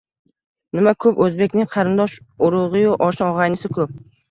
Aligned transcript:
Nima 0.79 0.93
ko‘p, 1.05 1.21
o‘zbekning 1.25 1.69
qarindosh-urug‘iyu 1.75 2.99
oshna-og‘aynisi 3.11 3.75
ko‘p. 3.79 3.97